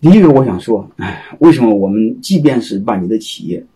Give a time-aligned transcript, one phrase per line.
[0.00, 3.66] 第一个，我想说，哎，为什么我们即便是把你的企业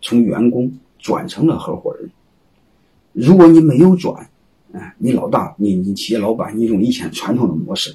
[0.00, 2.08] 从员工转成了合伙人，
[3.12, 4.30] 如果你没有转，
[4.72, 7.92] 哎，你老大，你你企业老板，你用以前传统的模式，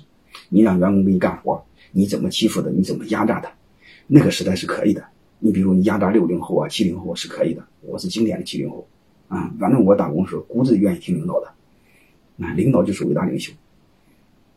[0.49, 1.63] 你让员工给你干活，
[1.93, 3.49] 你怎么欺负的，你怎么压榨他，
[4.05, 5.01] 那个时代是可以的。
[5.39, 8.85] 你比如你压榨六零后啊、七零后是可以的，我是经典的七零后，
[9.29, 13.53] 啊，反正我打工时候骨子愿意听领导的，啊，领导就是伟大领袖，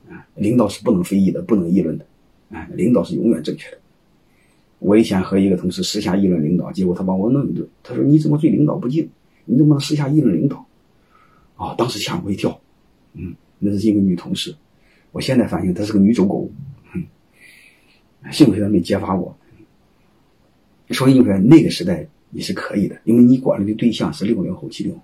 [0.08, 2.04] 啊，领导是不能非议的，不能议论的。
[2.50, 3.78] 哎，领导是永远正确的。
[4.78, 7.68] 我以前和一个同事私下议论领导，结果他把我弄一顿。
[7.82, 9.08] 他说：“你怎么对领导不敬？
[9.44, 10.66] 你怎么能私下议论领导？”
[11.56, 12.60] 啊，当时吓我一跳。
[13.12, 14.56] 嗯，那是一个女同事。
[15.12, 16.50] 我现在发现她是个女走狗。
[16.94, 17.04] 嗯，
[18.32, 19.36] 幸亏她没揭发我。
[20.88, 25.02] 所以你说，那个时代你是可以的，因为你管理的对象是六零后、七零后。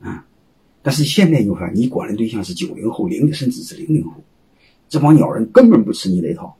[0.00, 0.26] 啊，
[0.82, 4.22] 但是现在你看，你管的对象是九零后、零甚至是零零后。
[4.92, 6.54] 这帮鸟人根本不吃你那一套，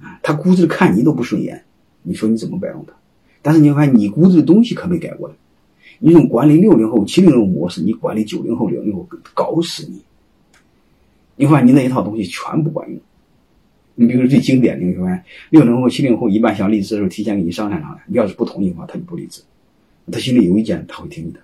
[0.00, 1.64] 啊，他估计看你都不顺眼，
[2.04, 2.92] 你说你怎么摆弄他？
[3.42, 5.34] 但是你发现你估计的东西可没改过来，
[5.98, 10.00] 你用管理六零后、七零后模式，你管理九零后、零零后搞死你。
[11.34, 13.00] 你发现你那一套东西全不管用。
[13.96, 19.42] 你比如最经典的，你发现六零后、七零后一般想离职的时候提前给你商量商量，你要是不同意的话，他就不离职，
[20.12, 21.40] 他心里有意见他会听你的。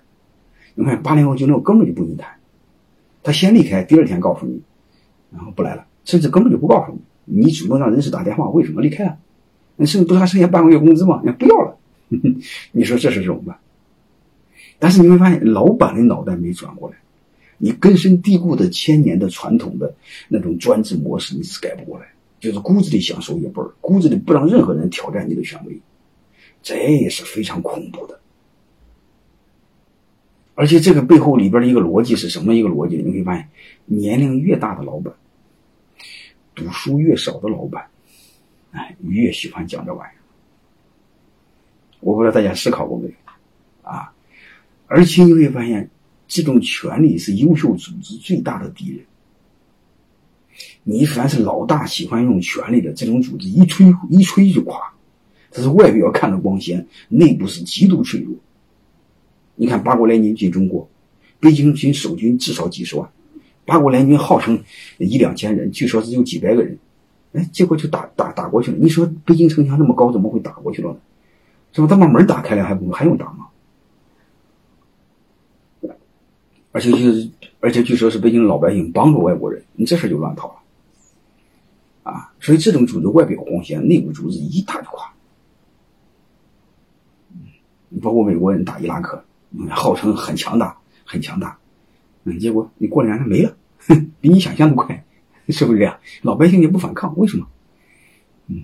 [0.75, 2.29] 你看八零后、九零后根本就不跟你谈，
[3.23, 4.61] 他先离开，第二天告诉你。
[5.35, 9.17] 然后不来了，甚至根本就不告诉你，你主动让人事打电话，为什么离开了？
[9.75, 11.21] 那甚至不还剩下半个月工资吗？
[11.25, 11.77] 那不要了，
[12.71, 13.57] 你说这是怎么办？
[14.79, 16.95] 但是你会发现，老板的脑袋没转过来，
[17.57, 19.93] 你根深蒂固的千年的传统的
[20.29, 22.05] 那种专制模式你是改不过来，
[22.39, 25.79] 就是骨子里想收一辈儿，骨子里不让任何人挑战你的权威，
[26.61, 28.19] 这也是非常恐怖的。
[30.53, 32.55] 而且这个背后里边的一个逻辑是什么？
[32.55, 33.49] 一个逻辑，你会发现，
[33.85, 35.13] 年龄越大的老板。
[36.55, 37.85] 读书越少的老板，
[38.71, 40.21] 哎，越喜欢讲这玩意儿。
[41.99, 43.13] 我不知道大家思考过没有
[43.81, 44.11] 啊？
[44.87, 45.89] 而且你会发现，
[46.27, 49.05] 这种权力是优秀组织最大的敌人。
[50.83, 54.93] 你凡是老大喜欢用权力的这种组织，一吹一吹就垮。
[55.51, 58.35] 它是外表看着光鲜，内部是极度脆弱。
[59.55, 60.87] 你看八国联军进中国，
[61.39, 63.09] 北京军守军至少几十万。
[63.65, 64.63] 八国联军号称
[64.97, 66.77] 一两千人，据说只有几百个人，
[67.33, 68.77] 哎，结果就打打打过去了。
[68.79, 70.97] 你说北京城墙那么高，怎么会打过去了呢？
[71.73, 71.87] 是吧？
[71.87, 73.47] 他把门打开了，还还用打吗？
[76.71, 77.29] 而且就是
[77.61, 82.33] 而且据说是北京老百姓帮助外国人，你这事就乱套了啊！
[82.39, 85.11] 所以这种组织外表光鲜，内部组织一打就垮。
[88.01, 89.23] 包括美国人打伊拉克，
[89.69, 91.57] 号称很强大，很强大。
[92.25, 93.55] 嗯，结果你过两年没了，
[94.19, 95.05] 比你想象的快，
[95.49, 95.99] 是不是这样？
[96.21, 97.47] 老百姓也不反抗，为什么？
[98.47, 98.63] 嗯，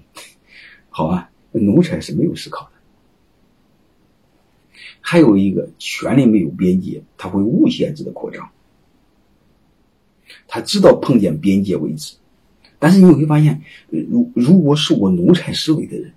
[0.89, 2.71] 好啊，奴才是没有思考的。
[4.99, 8.49] 还有一个，权力没有边界，他会无限制的扩张。
[10.47, 12.15] 他知道碰见边界为止，
[12.79, 16.13] 但是你会发现，如如果是我奴才思维的人，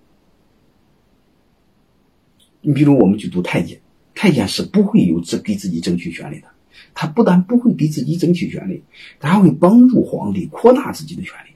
[2.62, 3.80] 你比如我们去读太监，
[4.14, 6.53] 太监是不会有这给自己争取权利的。
[6.94, 8.82] 他不但不会给自己争取权利，
[9.20, 11.50] 他还会帮助皇帝扩大自己的权利。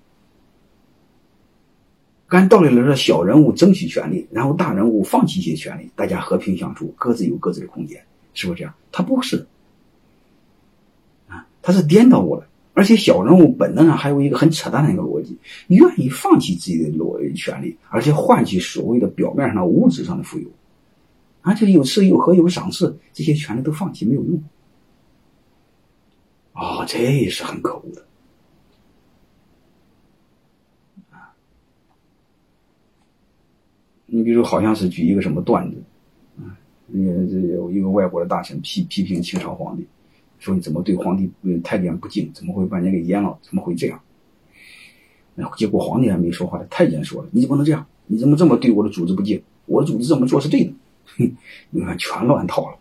[2.29, 8.03] 按道理来说，小人物争取权利，然后大人物放弃一些权利，大家和平相处，各自有各自的空间，
[8.35, 8.75] 是不是这样？
[8.93, 9.47] 他不是，
[11.27, 12.47] 啊，他是颠倒过来。
[12.75, 15.37] 而且小人物本能上还有一个很扯淡的一个逻辑，
[15.67, 20.49] 愿意放弃自己的逻权利，而且换取所谓的表面上的物质上的富有，
[21.41, 24.41] 而且有吃有喝有赏赐，这些权利都放弃没有用。
[26.59, 28.05] 啊，这也是很可恶的
[31.13, 31.31] 啊！
[34.07, 35.81] 你比如好像是举一个什么段子，
[36.39, 36.59] 啊，
[36.89, 39.87] 那个这有一个外国的大臣批批评清朝皇帝，
[40.41, 41.31] 说你怎么对皇帝
[41.63, 44.01] 太监不敬，怎么会把人给阉了，怎么会这样？
[45.37, 47.87] 然后结果皇帝还没说话，太监说了，你怎么能这样？
[48.09, 49.41] 你怎么这么对我的主子不敬？
[49.67, 50.73] 我的主子这么做是对的，
[51.19, 51.37] 哼，
[51.71, 52.77] 你看全乱套了。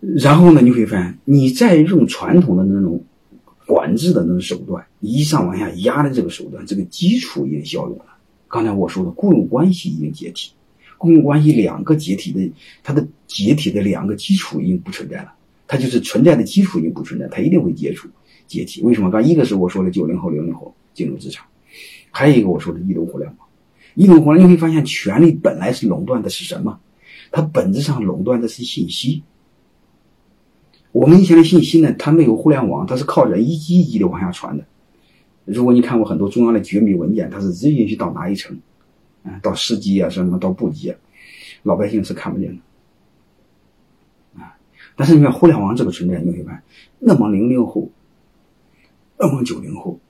[0.00, 3.02] 然后呢，你会发现，你再用传统的那种
[3.66, 8.04] 管制的那种手段，一上往下压的这个手段，这个基础已经消融了。
[8.46, 10.52] 刚才我说的雇佣关系已经解体，
[10.96, 12.50] 雇佣关系两个解体的，
[12.82, 15.32] 它的解体的两个基础已经不存在了。
[15.66, 18.08] 它就是存在的基础已经不存在，它一定会解除
[18.46, 18.80] 解体。
[18.82, 19.10] 为什么？
[19.10, 21.44] 刚一个是我说的九零后、零零后进入职场，
[22.10, 23.48] 还有一个我说的移动互联网。
[23.94, 26.78] 移动互联网，你会发现，权力本来是垄断的是什么？
[27.30, 29.22] 它本质上垄断的是信息。
[30.98, 34.64] 我们以前的信息呢，它没有互联网，它是靠着一级一级的往下传的。
[35.44, 38.58] 如果你看过很多中央的绝密文件，它是只允许到哪一层，
[39.22, 40.92] 啊，到市级啊，什么到部级，
[41.62, 42.52] 老百姓是看不见
[44.34, 44.58] 的，啊。
[44.96, 46.62] 但是你看互联网这个存在，你会发现，
[46.98, 47.88] 那么零零后，
[49.16, 50.00] 那么九零后，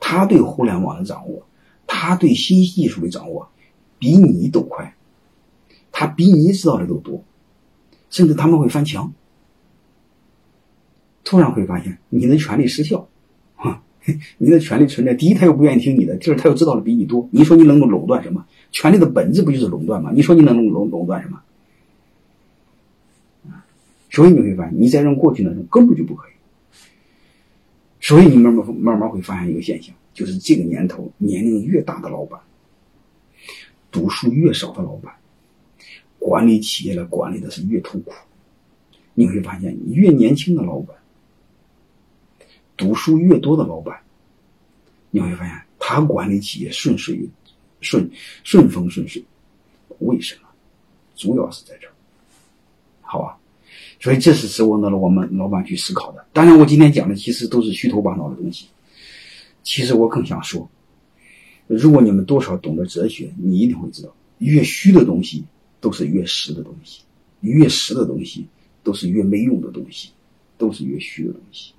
[0.00, 1.46] 他对互联网的掌握，
[1.86, 3.50] 他对新技术的掌握，
[3.98, 4.96] 比你都快，
[5.90, 7.22] 他比你知道的都多，
[8.08, 9.12] 甚至他们会翻墙。
[11.32, 13.08] 突然会发现你的权利失效，
[13.56, 13.82] 啊，
[14.36, 15.14] 你的权利存在。
[15.14, 17.26] 第一，他又不愿意听你的；第二，他又知道的比你多。
[17.32, 18.44] 你说你能够垄断什么？
[18.70, 20.12] 权利的本质不就是垄断吗？
[20.14, 21.40] 你说你能垄垄垄断什么？
[24.10, 26.32] 所以你会发现，你再让过去那种根本就不可以。
[27.98, 32.38] 所以你慢慢慢慢会发现一个现象，就是这个年头，年龄越大的老板，
[33.90, 35.14] 读书越少的老板，
[36.18, 38.12] 管理企业的管理的是越痛苦。
[39.14, 40.94] 你会发现，越年轻的老板。
[42.82, 43.96] 读书越多的老板，
[45.10, 47.18] 你会发现他管理企业顺水
[47.80, 48.10] 顺
[48.42, 49.24] 顺风顺水。
[50.00, 50.48] 为什么？
[51.14, 51.92] 主要是在这儿，
[53.02, 53.38] 好吧？
[54.00, 56.26] 所以这是值得我们老板去思考的。
[56.32, 58.66] 当然，我今天讲的其实都是虚头巴脑的东西。
[59.62, 60.68] 其实我更想说，
[61.68, 65.44] 如果你们多少懂得哲学，你一定会知道，越虚的东西
[65.80, 67.02] 都是越实的东西，
[67.42, 68.44] 越实的东西
[68.82, 70.10] 都是越没用的东西，
[70.58, 71.72] 都是越虚的东西。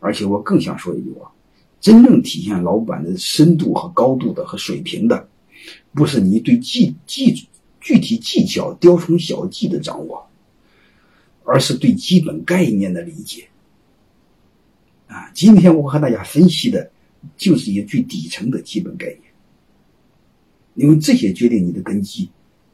[0.00, 1.32] 而且我更想说一句话：
[1.80, 5.28] 真正体现老板的深度和高度的和水平的，
[5.92, 7.46] 不是你对技技
[7.80, 10.28] 具体技巧雕虫小技的掌握，
[11.44, 13.48] 而是对基本概念的理解。
[15.06, 16.90] 啊，今天我和大家分析的，
[17.36, 19.22] 就是一些最底层的基本概念，
[20.74, 22.28] 因为这些决定你的根基，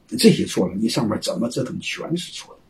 [0.08, 2.60] 这些错了，你上面怎么折腾全是错的。